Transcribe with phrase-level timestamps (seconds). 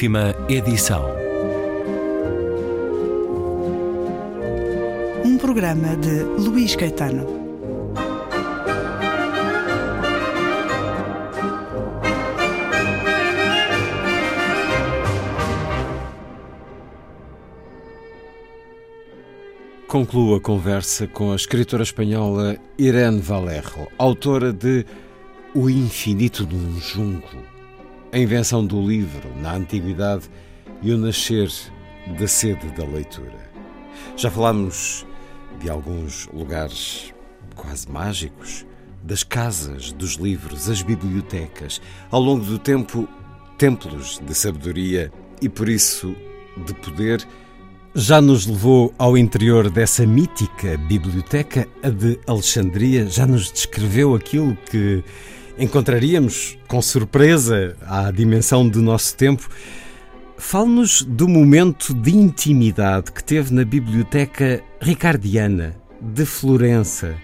[0.00, 1.04] Última edição.
[5.22, 7.26] Um programa de Luís Caetano.
[19.86, 24.86] Concluo a conversa com a escritora espanhola Irene Valerro, autora de
[25.54, 27.59] O Infinito de um Junco,
[28.12, 30.28] a invenção do livro na Antiguidade
[30.82, 31.50] e o nascer
[32.18, 33.50] da sede da leitura.
[34.16, 35.06] Já falámos
[35.60, 37.14] de alguns lugares
[37.54, 38.66] quase mágicos,
[39.02, 43.08] das casas dos livros, as bibliotecas, ao longo do tempo,
[43.56, 46.14] templos de sabedoria e, por isso,
[46.66, 47.26] de poder
[47.94, 54.56] já nos levou ao interior dessa mítica biblioteca, a de Alexandria, já nos descreveu aquilo
[54.70, 55.02] que
[55.60, 59.48] encontraríamos com surpresa à dimensão do nosso tempo.
[60.38, 67.14] Fale-nos do momento de intimidade que teve na biblioteca ricardiana de Florença,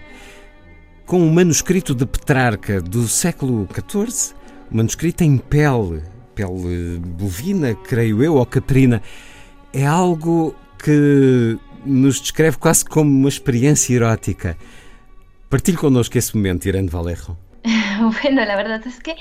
[1.03, 4.35] com um manuscrito de Petrarca do século XIV,
[4.71, 6.03] um manuscrito em pele,
[6.35, 9.01] pele bovina, creio eu, ou caprina
[9.73, 14.55] é algo que nos descreve quase como uma experiência erótica.
[15.49, 17.46] Partilhe connosco esse momento, Irene Valerro.
[18.21, 19.15] Bueno, la verdad es que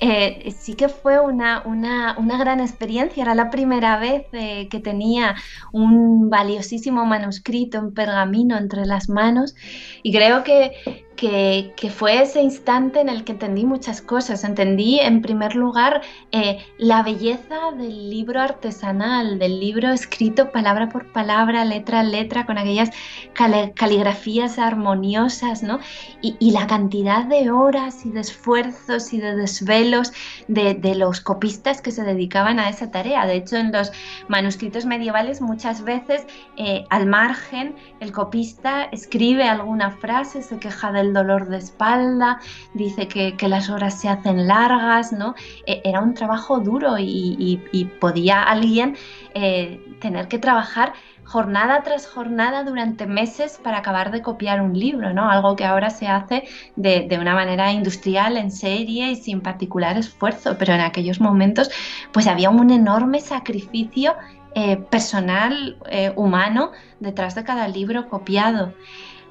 [0.00, 3.22] eh, sí que fue una, una, una, gran experiencia.
[3.22, 5.36] Era la primera vez eh, que tenía
[5.72, 9.54] un valiosísimo manuscrito en pergamino entre las manos
[10.02, 14.42] y creo que, que, fue ese instante en el que entendí muchas cosas.
[14.42, 16.00] Entendí, en primer lugar,
[16.32, 22.46] eh, la belleza del libro artesanal, del libro escrito palabra por palabra, letra a letra,
[22.46, 22.90] con aquellas
[23.34, 25.80] cal caligrafías armoniosas, ¿no?
[26.22, 30.12] Y, la cantidad de horas y de esfuerzos y de desvelos
[30.48, 33.26] de, de, los copistas que se dedicaban a esa tarea.
[33.26, 33.92] De hecho, en los
[34.28, 41.09] manuscritos medievales muchas veces, eh, al margen, el copista escribe alguna frase, se queja del
[41.12, 42.40] dolor de espalda,
[42.74, 45.34] dice que, las horas se hacen largas, ¿no?
[45.66, 47.60] E, era un trabajo duro y,
[48.00, 48.96] podía alguien
[49.34, 50.92] eh, tener que trabajar
[51.24, 55.30] jornada tras jornada durante meses para acabar de copiar un libro, ¿no?
[55.30, 56.44] Algo que ahora se hace
[56.76, 61.70] de, de, una manera industrial, en serie y sin particular esfuerzo, pero en aquellos momentos
[62.12, 64.14] pues había un enorme sacrificio
[64.52, 68.74] eh, personal, eh, humano, detrás de cada libro copiado.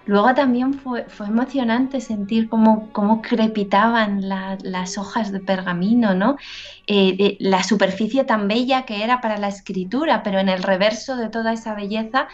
[0.09, 6.36] Luego también fue, fue emocionante sentir cómo, cómo crepitaban la, las hojas de pergamino, ¿no?
[6.88, 11.30] Eh, la superficie tan bella que era para la escritura, pero en el reverso de
[11.30, 12.28] toda esa belleza,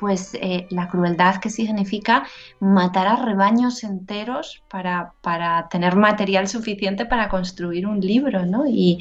[0.00, 2.24] pues eh, la crueldad que significa
[2.58, 8.64] matar a rebaños enteros para, para, tener material suficiente para construir un libro, ¿no?
[8.66, 8.98] Y,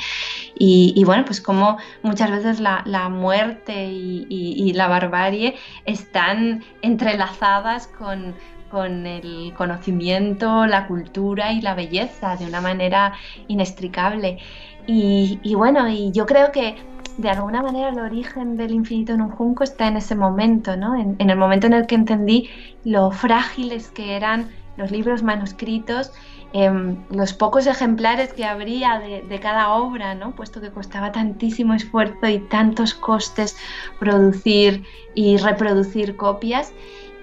[0.57, 5.55] y, bueno, pues como muchas veces la, la muerte y, y, la barbarie
[5.85, 8.35] están entrelazadas con,
[8.69, 13.13] con el conocimiento, la cultura y la belleza de una manera
[13.47, 14.37] inextricable.
[14.85, 16.75] Y, y, bueno, y yo creo que
[17.19, 20.95] de alguna manera el origen del infinito en un junco está en ese momento, ¿no?
[20.95, 22.49] En, el momento en el que entendí
[22.85, 26.13] lo frágiles que eran los libros manuscritos,
[26.53, 26.71] eh,
[27.09, 30.31] los pocos ejemplares que habría de, de, cada obra, ¿no?
[30.31, 33.57] puesto que costaba tantísimo esfuerzo y tantos costes
[33.99, 36.71] producir y reproducir copias.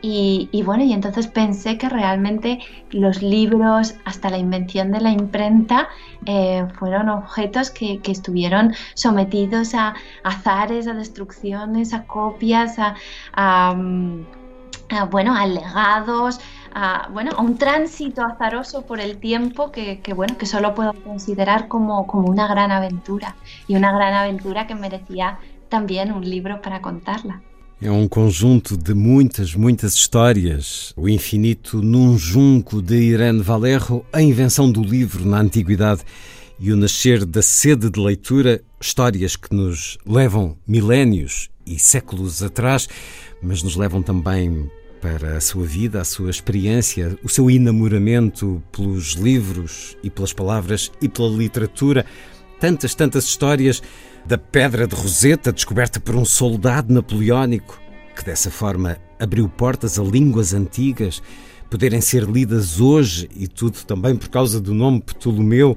[0.02, 5.88] Y, bueno, y entonces pensé que realmente los libros, hasta la invención de la imprenta,
[6.26, 12.94] eh, fueron objetos que, estuvieron sometidos a azares, a destrucciones, a copias, a
[15.10, 16.40] bueno, a legados,
[16.74, 20.92] a, bueno, a un tránsito azaroso por el tiempo que, que, bueno, que solo puedo
[20.92, 23.36] considerar como, como una gran aventura
[23.66, 27.42] y una gran aventura que merecía también un libro para contarla.
[27.80, 30.94] É um conjunto de muitas, muitas histórias.
[30.96, 36.00] O infinito num junco de Irene Valerro, a invenção do livro na antiguidade
[36.58, 42.88] e o nascer da sede de leitura, histórias que nos levam milénios e séculos atrás,
[43.42, 44.70] mas nos levam também
[45.02, 50.90] para a sua vida, a sua experiência, o seu enamoramento pelos livros e pelas palavras
[51.02, 52.06] e pela literatura.
[52.58, 53.82] Tantas, tantas histórias
[54.26, 57.80] da pedra de Roseta descoberta por um soldado napoleónico,
[58.14, 61.22] que dessa forma abriu portas a línguas antigas,
[61.70, 65.76] poderem ser lidas hoje e tudo também por causa do nome Ptolomeu.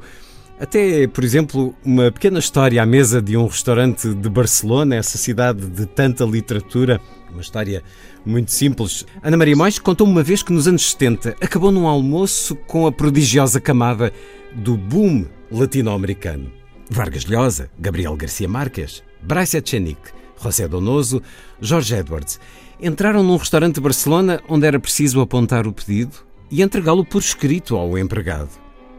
[0.60, 5.68] Até, por exemplo, uma pequena história à mesa de um restaurante de Barcelona, essa cidade
[5.68, 7.00] de tanta literatura,
[7.32, 7.84] uma história
[8.26, 9.06] muito simples.
[9.22, 12.92] Ana Maria Mois contou uma vez que nos anos 70 acabou num almoço com a
[12.92, 14.12] prodigiosa camada
[14.54, 16.59] do boom latino-americano.
[16.90, 20.02] Vargas Llosa, Gabriel Garcia Marques, Bryce Etchenick,
[20.42, 21.22] José Donoso,
[21.62, 22.40] Jorge Edwards
[22.82, 26.18] entraram num restaurante de Barcelona onde era preciso apontar o pedido
[26.50, 28.50] e entregá-lo por escrito ao empregado.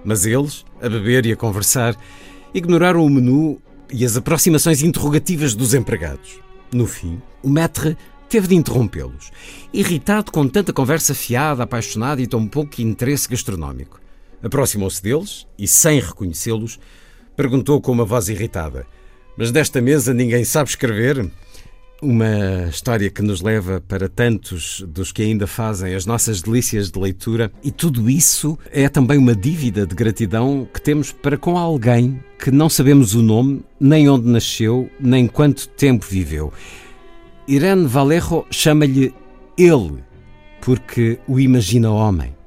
[0.04, 1.96] Mas eles, a beber e a conversar,
[2.54, 3.60] ignoraram o menu
[3.92, 6.38] e as aproximações interrogativas dos empregados.
[6.72, 7.96] No fim, o maître
[8.28, 9.32] teve de interrompê-los,
[9.72, 14.00] irritado com tanta conversa fiada, apaixonada e tão pouco interesse gastronómico.
[14.42, 16.78] Aproximou-se deles e, sem reconhecê-los,
[17.36, 18.86] perguntou com uma voz irritada:
[19.36, 21.30] Mas desta mesa ninguém sabe escrever?
[22.02, 26.98] Uma história que nos leva para tantos dos que ainda fazem as nossas delícias de
[26.98, 32.18] leitura, e tudo isso é também uma dívida de gratidão que temos para com alguém
[32.38, 36.50] que não sabemos o nome, nem onde nasceu, nem quanto tempo viveu.
[37.46, 39.12] Irene Valerro chama-lhe
[39.58, 40.02] ele,
[40.62, 42.39] porque o imagina homem.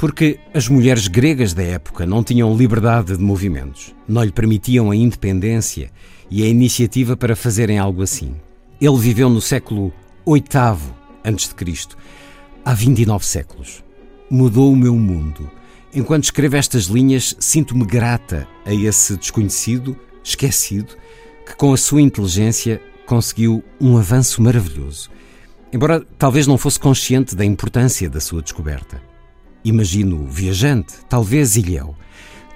[0.00, 4.96] Porque as mulheres gregas da época não tinham liberdade de movimentos, não lhe permitiam a
[4.96, 5.90] independência
[6.30, 8.34] e a iniciativa para fazerem algo assim.
[8.80, 9.92] Ele viveu no século
[10.26, 10.42] VIII
[11.22, 11.86] a.C.,
[12.64, 13.84] há 29 séculos.
[14.30, 15.50] Mudou o meu mundo.
[15.92, 19.94] Enquanto escrevo estas linhas, sinto-me grata a esse desconhecido,
[20.24, 20.94] esquecido,
[21.44, 25.10] que com a sua inteligência conseguiu um avanço maravilhoso.
[25.70, 29.09] Embora talvez não fosse consciente da importância da sua descoberta.
[29.64, 31.94] Imagino viajante, talvez ilhéu.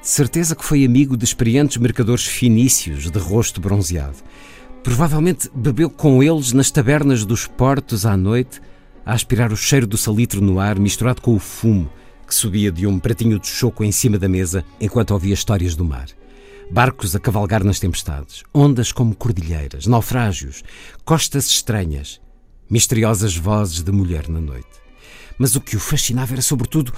[0.01, 4.19] De certeza que foi amigo de experientes mercadores finícios de rosto bronzeado
[4.85, 8.61] Provavelmente bebeu com eles nas tabernas dos portos à noite,
[9.05, 11.91] a aspirar o cheiro do salitre no ar misturado com o fumo
[12.27, 15.87] que subia de um pratinho de choco em cima da mesa enquanto ouvia histórias do
[15.87, 16.09] mar.
[16.71, 20.62] Barcos a cavalgar nas tempestades, ondas como cordilheiras, naufrágios,
[21.03, 22.21] costas estranhas,
[22.69, 24.84] misteriosas vozes de mulher na noite.
[25.39, 26.93] Mas o que o fascinava era, sobretudo,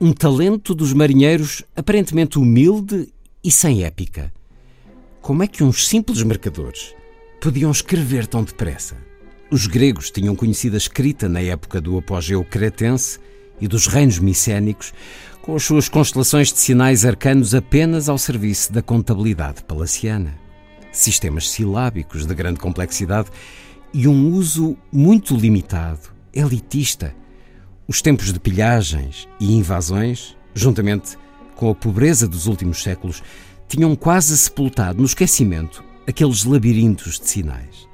[0.00, 3.08] um talento dos marinheiros aparentemente humilde
[3.42, 4.32] e sem épica.
[5.20, 6.94] Como é que uns simples mercadores
[7.40, 8.96] podiam escrever tão depressa?
[9.50, 13.18] Os gregos tinham conhecido a escrita na época do apogeu cretense
[13.60, 14.92] e dos reinos micénicos,
[15.40, 20.34] com as suas constelações de sinais arcanos apenas ao serviço da contabilidade palaciana.
[20.90, 23.30] Sistemas silábicos de grande complexidade
[23.92, 27.14] e um uso muito limitado, elitista.
[27.86, 31.18] Os tempos de pilhagens e invasões, juntamente
[31.54, 33.22] com a pobreza dos últimos séculos,
[33.68, 37.86] tinham quase sepultado no esquecimento aqueles labirintos de sinais.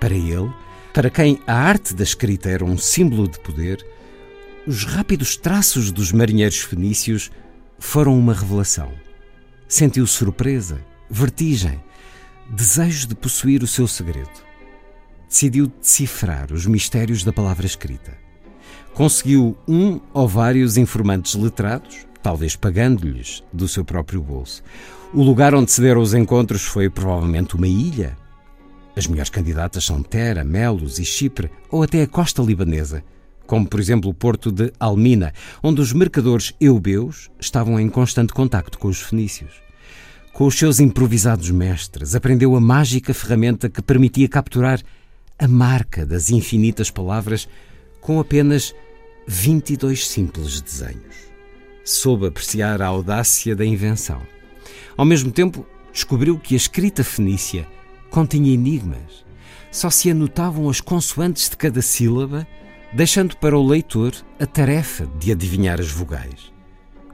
[0.00, 0.52] Para ele,
[0.92, 3.86] para quem a arte da escrita era um símbolo de poder,
[4.66, 7.30] os rápidos traços dos marinheiros fenícios
[7.78, 8.92] foram uma revelação.
[9.68, 11.80] Sentiu surpresa, vertigem,
[12.48, 14.28] desejo de possuir o seu segredo.
[15.28, 18.29] Decidiu decifrar os mistérios da palavra escrita.
[18.94, 24.62] Conseguiu um ou vários informantes letrados, talvez pagando-lhes do seu próprio bolso.
[25.12, 28.16] O lugar onde se deram os encontros foi provavelmente uma ilha.
[28.96, 33.02] As melhores candidatas são Tera, Melos e Chipre, ou até a costa libanesa,
[33.46, 35.32] como por exemplo o porto de Almina,
[35.62, 39.54] onde os mercadores eubeus estavam em constante contacto com os fenícios.
[40.32, 44.80] Com os seus improvisados mestres, aprendeu a mágica ferramenta que permitia capturar
[45.38, 47.48] a marca das infinitas palavras
[48.00, 48.74] com apenas
[49.26, 51.30] 22 simples desenhos.
[51.84, 54.22] Soube apreciar a audácia da invenção.
[54.96, 57.66] Ao mesmo tempo, descobriu que a escrita fenícia
[58.10, 59.24] continha enigmas.
[59.70, 62.46] Só se anotavam as consoantes de cada sílaba,
[62.92, 66.52] deixando para o leitor a tarefa de adivinhar as vogais.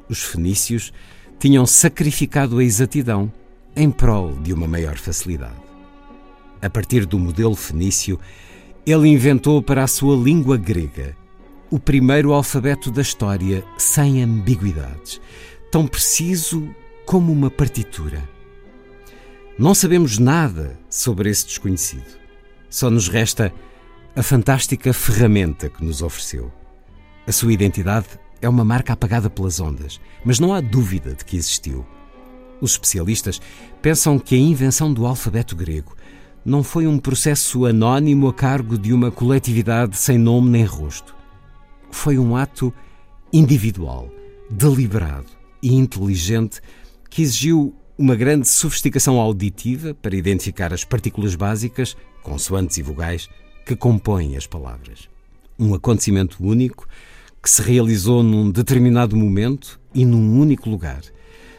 [0.09, 0.93] Os fenícios
[1.39, 3.31] tinham sacrificado a exatidão
[3.75, 5.67] em prol de uma maior facilidade.
[6.63, 8.19] A partir do modelo fenício,
[8.87, 11.17] ele inventou para a sua língua grega
[11.69, 15.21] o primeiro alfabeto da história sem ambiguidades,
[15.73, 16.73] tão preciso
[17.05, 18.23] como uma partitura.
[19.59, 22.17] Não sabemos nada sobre esse desconhecido.
[22.71, 23.53] Só nos resta
[24.15, 26.53] a fantástica ferramenta que nos ofereceu.
[27.27, 28.07] A sua identidade
[28.41, 31.85] é uma marca apagada pelas ondas, mas não há dúvida de que existiu.
[32.61, 33.41] Os especialistas
[33.83, 35.96] pensam que a invenção do alfabeto grego
[36.47, 41.13] não foi um processo anónimo a cargo de uma coletividade sem nome nem rosto.
[41.91, 42.73] Foi um ato
[43.33, 44.09] individual,
[44.49, 45.27] deliberado
[45.61, 46.61] e inteligente
[47.11, 53.29] que exigiu uma grande sofisticação auditiva para identificar as partículas básicas, consoantes e vogais,
[53.67, 55.09] que compõem as palavras.
[55.59, 56.87] Um acontecimento único
[57.43, 61.01] que se realizou num determinado momento e num único lugar.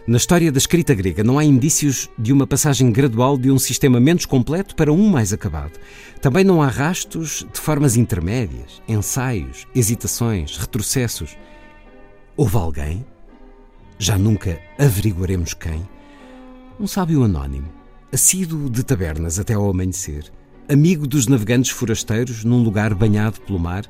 [0.08, 4.00] Na história da escrita grega não há indícios de uma passagem gradual de um sistema
[4.00, 5.78] menos completo para um mais acabado.
[6.22, 11.38] Também não há rastros de formas intermédias, ensaios, hesitações, retrocessos.
[12.38, 13.06] Houve alguém
[14.00, 15.88] já nunca averiguaremos quem,
[16.80, 17.68] Um sábio anónimo,
[18.14, 20.32] assíduo de tabernas até ao amanhecer,
[20.70, 23.86] amigo dos navegantes forasteiros num lugar banhado pelo mar,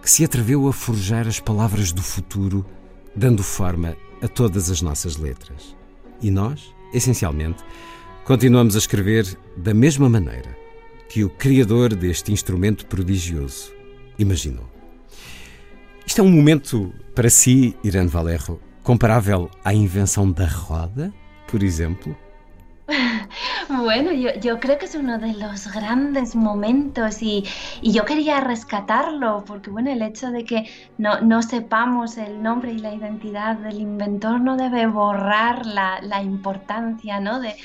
[0.00, 2.64] que se atreveu a forjar as palavras do futuro,
[3.14, 5.76] dando forma a todas as nossas letras.
[6.20, 7.62] E nós, essencialmente,
[8.24, 10.56] continuamos a escrever da mesma maneira
[11.08, 13.72] que o criador deste instrumento prodigioso
[14.18, 14.68] imaginou.
[16.06, 21.12] Isto é um momento para si, Irene Valerro, comparável à invenção da roda,
[21.48, 22.16] por exemplo?
[23.68, 27.44] Bueno, yo, yo, creo que es uno de los grandes momentos y,
[27.82, 32.78] yo quería rescatarlo porque, bueno, el hecho de que no, no, sepamos el nombre y
[32.78, 37.40] la identidad del inventor no debe borrar la, la importancia, ¿no?
[37.40, 37.56] De,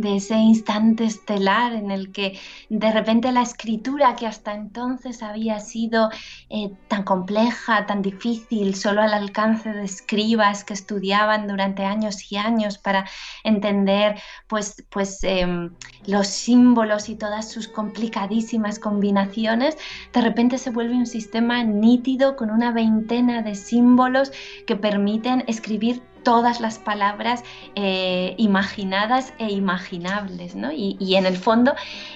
[0.00, 2.38] de ese instante estelar en el que
[2.68, 6.10] de repente la escritura que hasta entonces había sido
[6.50, 12.36] eh, tan compleja, tan difícil, solo al alcance de escribas que estudiaban durante años y
[12.36, 13.06] años para
[13.42, 15.70] entender pues, pues em,
[16.06, 19.76] los símbolos y todas sus complicadísimas combinaciones,
[20.12, 24.30] de repente se vuelve un sistema nítido con una veintena de símbolos
[24.66, 27.42] que permiten escribir todas las palabras
[27.74, 30.54] eh, imaginadas e imaginables.
[30.54, 30.72] ¿no?
[30.72, 31.74] Y, en el fondo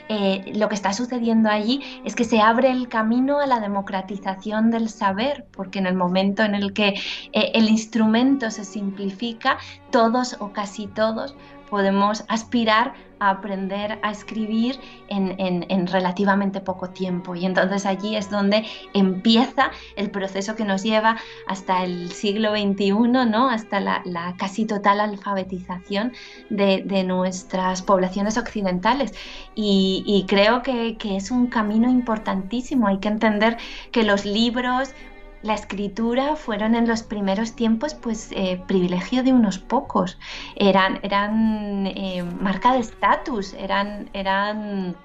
[0.08, 4.70] eh, lo que está sucediendo allí es que se abre el camino a la democratización
[4.70, 7.00] del saber, porque en el momento en el que
[7.32, 9.58] eh, el instrumento se simplifica,
[9.90, 11.34] todos o casi todos
[11.72, 17.34] podemos aspirar a aprender a escribir en, relativamente poco tiempo.
[17.34, 22.92] Y entonces allí es donde empieza el proceso que nos lleva hasta el siglo XXI,
[22.92, 23.48] ¿no?
[23.48, 26.12] hasta la, casi total alfabetización
[26.50, 29.14] de, nuestras poblaciones occidentales.
[29.54, 32.86] Y, creo que, que es un camino importantísimo.
[32.86, 33.56] Hay que entender
[33.92, 34.94] que los libros
[35.42, 40.18] la escritura fueron en los primeros tiempos pues eh, privilegio de unos pocos,
[40.56, 44.96] eran, eran eh, marca de estatus, eran, eran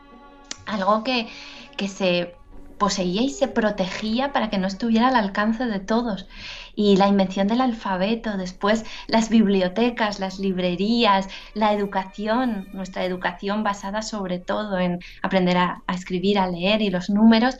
[0.66, 1.28] algo que,
[1.76, 2.36] que se
[2.78, 6.28] poseía y se protegía para que no estuviera al alcance de todos.
[6.76, 14.04] Y la invención del alfabeto, después las bibliotecas, las librerías, la educación, nuestra educación basada
[14.04, 17.58] sobre todo en aprender a, escribir, a leer y los números,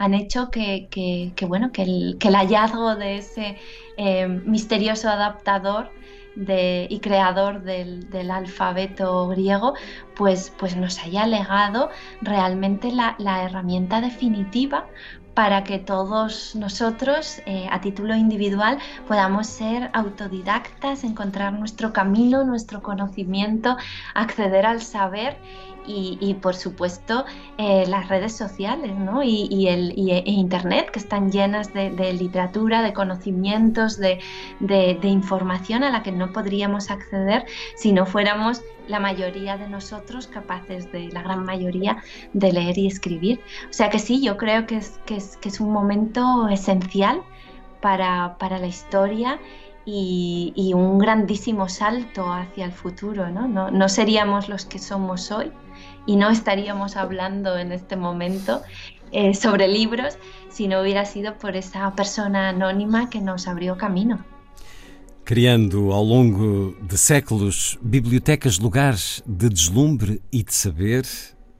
[0.00, 3.58] han hecho que, bueno, que el, hallazgo de ese
[3.98, 5.90] eh, misterioso adaptador
[6.34, 9.74] y creador del, alfabeto griego,
[10.16, 11.90] pues, pues nos haya legado
[12.22, 13.14] realmente la,
[13.44, 14.86] herramienta definitiva
[15.34, 22.82] para que todos nosotros, eh, a título individual, podamos ser autodidactas, encontrar nuestro camino, nuestro
[22.82, 23.76] conocimiento,
[24.14, 25.36] acceder al saber
[25.86, 27.24] y, por supuesto
[27.58, 29.22] eh, las redes sociales ¿no?
[29.22, 34.20] y, el, e Internet que están llenas de, literatura, de conocimientos, de,
[35.02, 37.44] información a la que no podríamos acceder
[37.76, 42.86] si no fuéramos la mayoría de nosotros capaces de, la gran mayoría, de leer y
[42.86, 43.40] escribir.
[43.68, 47.22] O sea que sí, yo creo que es, que es, que es un momento esencial
[47.80, 49.40] para, para la historia
[49.84, 53.30] y, y, un grandísimo salto hacia el futuro.
[53.30, 55.52] No, no seríamos los que somos hoy
[56.06, 58.62] y no estaríamos hablando en este momento
[59.12, 60.16] eh, sobre libros
[60.48, 64.24] si no hubiera sido por esa persona anónima que nos abrió camino.
[65.24, 71.04] Criando ao longo de séculos bibliotecas, lugares de deslumbre e de saber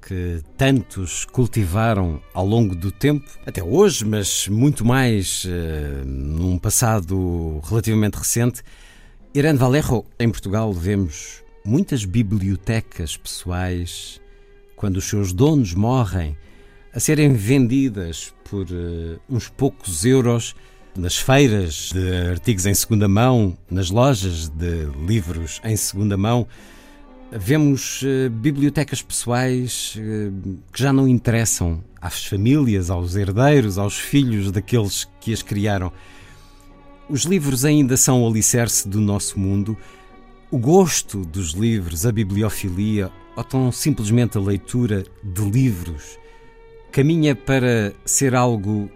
[0.00, 7.60] que tantos cultivaram ao longo do tempo, até hoje, mas muito mais uh, num passado
[7.68, 8.62] relativamente recente.
[9.32, 14.20] Irene Valerro, em Portugal, vemos muitas bibliotecas pessoais
[14.74, 16.36] quando os seus donos morrem,
[16.92, 20.56] a serem vendidas por uh, uns poucos euros
[20.96, 26.44] nas feiras de artigos em segunda mão, nas lojas de livros em segunda mão.
[27.30, 34.50] Vemos uh, bibliotecas pessoais uh, que já não interessam às famílias, aos herdeiros, aos filhos
[34.50, 35.92] daqueles que as criaram.
[37.08, 39.78] Os livros ainda são o alicerce do nosso mundo.
[40.52, 46.18] O gosto dos livros, a bibliofilia, ou tão simplesmente a leitura de livros
[46.90, 48.90] caminha para ser algo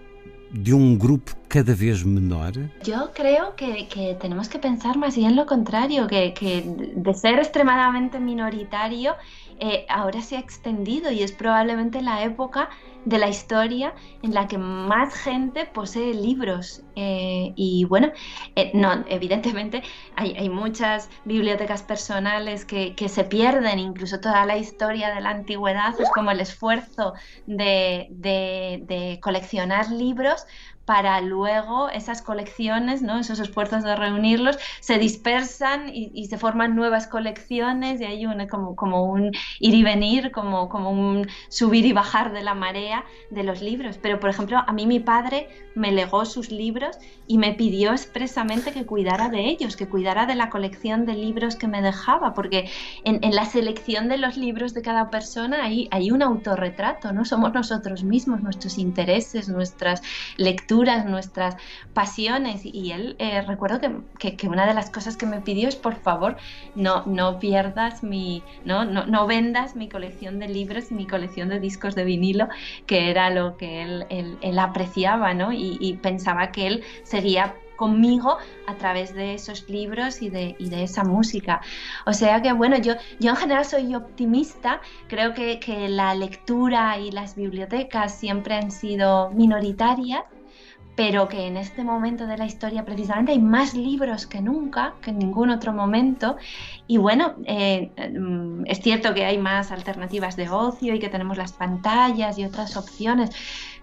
[0.50, 2.52] de un grupo cada vez menor?
[2.82, 6.64] Yo creo que, que tenemos que pensar más bien lo contrario, que, que,
[6.96, 9.14] de ser extremadamente minoritario
[9.60, 12.70] eh, ahora se ha extendido y es probablemente la época
[13.04, 16.82] de la historia en la que más gente posee libros.
[16.96, 18.10] Eh, y bueno,
[18.56, 19.82] eh, no, evidentemente
[20.16, 26.10] hay, muchas bibliotecas personales que, se pierden, incluso toda la historia de la antigüedad es
[26.10, 27.12] como el esfuerzo
[27.46, 30.46] de, de coleccionar libros
[30.84, 33.18] para luego esas colecciones, ¿no?
[33.18, 39.04] esos esfuerzos de reunirlos, se dispersan y, se forman nuevas colecciones y hay una, como,
[39.04, 43.98] un ir y venir, como, un subir y bajar de la marea de los libros.
[44.00, 48.72] Pero, por ejemplo, a mí mi padre me legó sus libros y me pidió expresamente
[48.72, 52.70] que cuidara de ellos, que cuidara de la colección de libros que me dejaba, porque
[53.04, 57.24] en, en la selección de los libros de cada persona hay, hay un autorretrato, ¿no?
[57.24, 60.02] Somos nosotros mismos, nuestros intereses, nuestras
[60.36, 61.56] lecturas nuestras
[61.92, 62.62] pasiones.
[62.64, 63.80] Y él, eh, recuerdo
[64.18, 66.36] que, que, una de las cosas que me pidió es, por favor,
[66.74, 71.60] no, no pierdas mi, no, no, no vendas mi colección de libros mi colección de
[71.60, 72.48] discos de vinilo,
[72.86, 75.52] que era lo que él, él, apreciaba, ¿no?
[75.52, 80.68] Y, y pensaba que él sería conmigo a través de esos libros y de, y
[80.68, 81.60] de, esa música.
[82.06, 86.98] O sea que bueno, yo, yo en general soy optimista, creo que, que la lectura
[86.98, 90.22] y las bibliotecas siempre han sido minoritarias
[90.96, 95.10] pero que en este momento de la historia precisamente hay más libros que nunca, que
[95.10, 96.36] en ningún otro momento.
[96.86, 101.36] Y bueno, eh, mm, es cierto que hay más alternativas de ocio y que tenemos
[101.36, 103.30] las pantallas y otras opciones,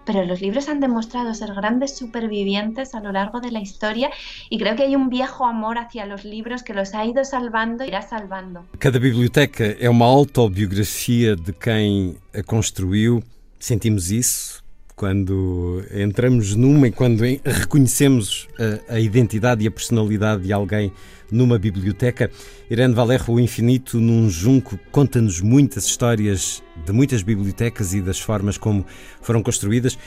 [0.04, 4.10] pero los libros han demostrado ser grandes supervivientes a lo largo de la historia
[4.48, 7.84] y creo que hay un viejo amor hacia los libros que los ha ido salvando
[7.84, 8.64] e irá salvando.
[8.78, 13.22] Cada biblioteca é uma autobiografia de quem a construiu.
[13.58, 14.61] Sentimos isso
[15.02, 18.46] quando entramos numa e quando reconhecemos
[18.88, 20.92] a, a, identidade e a personalidade de alguém
[21.28, 22.30] numa biblioteca.
[22.70, 28.56] Irene Valerro, o Infinito num Junco, conta-nos muitas histórias de muitas bibliotecas e das formas
[28.56, 28.86] como
[29.20, 29.98] foram construídas.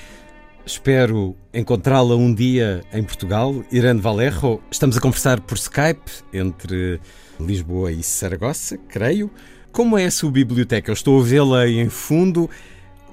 [0.65, 3.65] Espero encontrá-la um dia em Portugal.
[3.73, 7.01] Irene Valerro, estamos a conversar por Skype entre
[7.37, 9.29] Lisboa e Saragossa, creio.
[9.73, 10.89] Como é a sua biblioteca?
[10.89, 12.49] Eu estou a vê-la em fundo.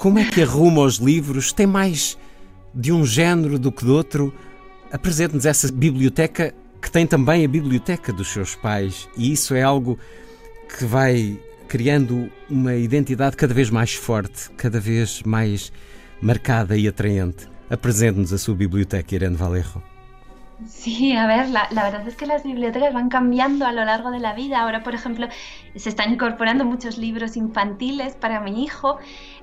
[0.02, 1.52] Como é que arruma os livros?
[1.52, 2.18] Tem mais
[2.74, 4.34] de um género do que de outro?
[4.90, 9.96] Apresente-nos essa biblioteca que tem também a biblioteca dos seus pais, e isso é algo
[10.76, 15.72] que vai criando uma identidade cada vez mais forte, cada vez mais
[16.20, 17.48] marcada e atraente.
[17.70, 19.80] Apresente-nos a sua biblioteca, Irene Valerro.
[20.68, 24.20] Sí, a ver, la, verdad es que las bibliotecas van cambiando a lo largo de
[24.20, 24.60] la vida.
[24.60, 25.28] Ahora, por ejemplo,
[25.74, 28.98] se están incorporando muchos libros infantiles para mi hijo.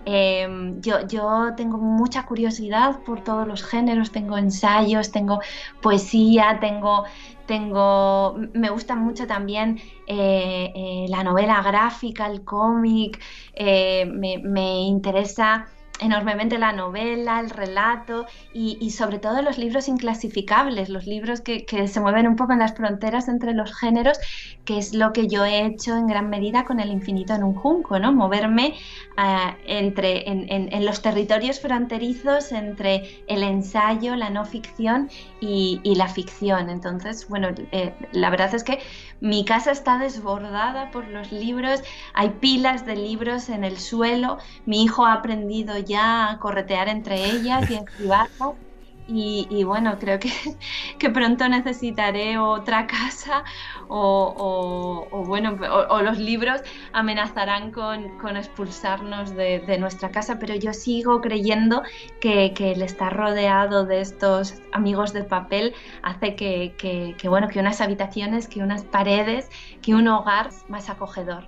[0.06, 5.40] Em, yo, yo tengo mucha curiosidad por todos los géneros, tengo ensayos, tengo
[5.82, 7.04] poesía, tengo,
[7.46, 13.20] tengo, me gusta mucho también eh, eh, la novela gráfica, el cómic,
[13.54, 15.68] eh, me, me interesa
[16.00, 22.00] enormemente la novela, el relato y, sobre todo los libros inclasificables, los libros que, se
[22.00, 24.20] mueven un poco en las fronteras entre los géneros,
[24.66, 27.54] que es lo que yo he hecho en gran medida con el infinito en un
[27.54, 28.12] junco, ¿no?
[28.12, 28.76] Moverme
[29.18, 35.10] ah, entre, en, los territorios fronterizos entre el ensayo, la no ficción
[35.40, 36.70] y, la ficción.
[36.70, 38.80] Entonces, bueno, eh, la verdad es que
[39.20, 41.82] mi casa está desbordada por los libros,
[42.14, 47.26] hay pilas de libros en el suelo, mi hijo ha aprendido ya a corretear entre
[47.26, 48.69] ellas y esquivarlas.
[49.12, 50.32] Y, bueno, creo que,
[51.00, 53.44] que, pronto necesitaré otra casa
[53.88, 55.58] o, bueno,
[55.90, 56.62] o, los libros
[56.94, 61.82] amenazarán con, expulsarnos de, nuestra casa, pero yo sigo creyendo
[62.22, 67.82] que, el estar rodeado de estos amigos de papel hace que, que, bueno, que unas
[67.82, 69.50] habitaciones, que unas paredes,
[69.82, 71.48] que un hogar más acogedor.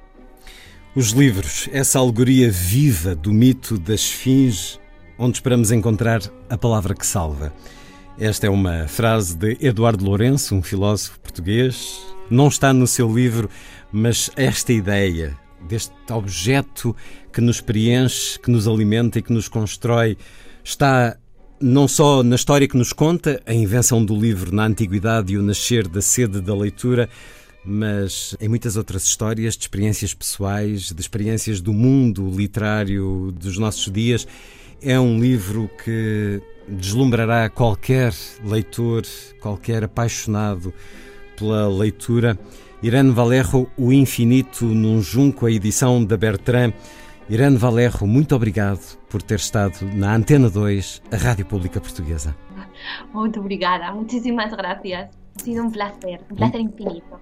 [0.96, 4.81] Os livros, essa alegoria viva do mito da esfinge
[5.22, 7.54] onde esperamos encontrar a palavra que salva.
[8.18, 12.02] Esta é uma frase de Eduardo Lourenço, um filósofo português.
[12.28, 13.48] Não está no seu livro,
[13.92, 15.38] mas esta ideia
[15.70, 16.96] deste objeto
[17.32, 20.18] que nos preenche, que nos alimenta e que nos constrói
[20.64, 21.16] está
[21.60, 25.44] não só na história que nos conta, a invenção do livro na antiguidade e o
[25.44, 27.08] nascer da sede da leitura,
[27.64, 33.94] mas em muitas outras histórias de experiências pessoais, de experiências do mundo literário dos nossos
[33.94, 34.26] dias
[34.82, 38.14] é um livro que deslumbrará qualquer
[38.44, 39.04] leitor,
[39.40, 40.74] qualquer apaixonado
[41.38, 42.38] pela leitura.
[42.82, 46.74] Irene Valerro, O Infinito num Junco, a edição da Bertrand.
[47.30, 52.36] Irene Valerro, muito obrigado por ter estado na Antena 2, a Rádio Pública Portuguesa.
[53.14, 55.10] Muito obrigada, muitíssimas gracias.
[55.38, 57.20] Ha sido um placer, um placer infinito.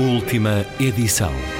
[0.00, 1.59] Última edição.